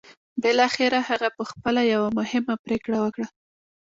بالاخره 0.43 0.99
هغه 1.09 1.29
پخپله 1.37 1.81
یوه 1.93 2.09
مهمه 2.19 2.55
پرېکړه 2.63 2.97
وکړه 3.01 3.27